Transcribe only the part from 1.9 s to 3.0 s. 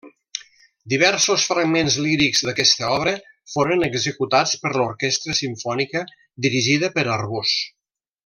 lírics d'aquesta